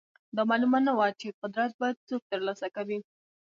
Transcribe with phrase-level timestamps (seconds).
[0.35, 2.99] دا معلومه نه وه چې قدرت به څوک ترلاسه کوي.